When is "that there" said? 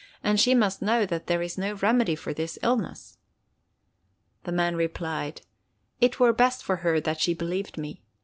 1.05-1.43